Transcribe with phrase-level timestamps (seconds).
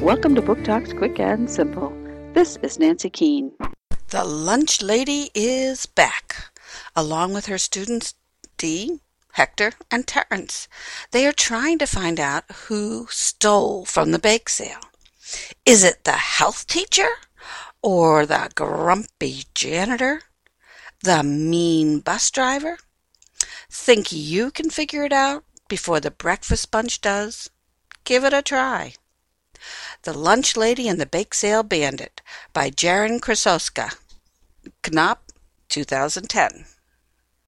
[0.00, 1.90] Welcome to Book Talks Quick and Simple.
[2.34, 3.50] This is Nancy Keane.
[4.10, 6.52] The lunch lady is back,
[6.94, 8.14] along with her students
[8.58, 9.00] Dee,
[9.32, 10.68] Hector, and Terence.
[11.12, 14.80] They are trying to find out who stole from the bake sale.
[15.64, 17.08] Is it the health teacher?
[17.82, 20.22] Or the grumpy janitor?
[21.02, 22.76] The mean bus driver?
[23.70, 27.48] Think you can figure it out before the breakfast bunch does?
[28.04, 28.92] Give it a try.
[30.06, 33.96] The Lunch Lady and the Bake Sale Bandit by Jarrett Krosoczka.
[34.84, 35.18] Knopf,
[35.68, 36.64] 2010.